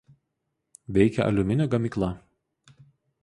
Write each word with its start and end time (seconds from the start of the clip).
Veikia 0.97 1.27
aliuminio 1.31 1.67
gamykla. 1.75 2.11